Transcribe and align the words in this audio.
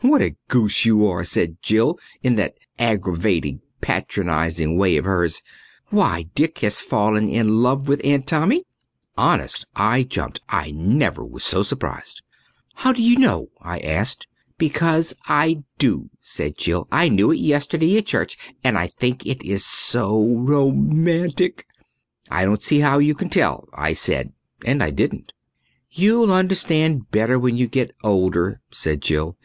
"What 0.00 0.20
a 0.20 0.34
goose 0.48 0.84
you 0.84 1.06
are!" 1.06 1.22
said 1.22 1.58
Jill 1.62 1.96
in 2.20 2.34
that 2.34 2.58
aggravatingly 2.76 3.60
patronizing 3.80 4.76
way 4.76 4.96
of 4.96 5.04
hers. 5.04 5.42
"Why, 5.90 6.24
Dick 6.34 6.58
has 6.58 6.80
fallen 6.80 7.28
in 7.28 7.62
love 7.62 7.86
with 7.86 8.04
Aunt 8.04 8.26
Tommy!" 8.26 8.64
Honest, 9.16 9.64
I 9.76 10.02
jumped. 10.02 10.40
I 10.48 10.72
never 10.72 11.24
was 11.24 11.44
so 11.44 11.62
surprised. 11.62 12.20
"How 12.74 12.92
do 12.92 13.00
you 13.00 13.16
know?" 13.16 13.50
I 13.60 13.78
asked. 13.78 14.26
"Because 14.58 15.14
I 15.28 15.62
do," 15.78 16.10
said 16.20 16.58
Jill. 16.58 16.88
"I 16.90 17.08
knew 17.08 17.30
it 17.30 17.38
yesterday 17.38 17.96
at 17.96 18.06
church 18.06 18.36
and 18.64 18.76
I 18.76 18.88
think 18.88 19.24
it 19.24 19.44
is 19.44 19.64
so 19.64 20.34
romantic." 20.36 21.64
"I 22.28 22.44
don't 22.44 22.60
see 22.60 22.80
how 22.80 22.98
you 22.98 23.14
can 23.14 23.30
tell," 23.30 23.68
I 23.72 23.92
said 23.92 24.32
and 24.64 24.82
I 24.82 24.90
didn't. 24.90 25.32
"You'll 25.92 26.32
understand 26.32 27.12
better 27.12 27.38
when 27.38 27.56
you 27.56 27.68
get 27.68 27.92
older," 28.02 28.60
said 28.72 29.00
Jill. 29.00 29.36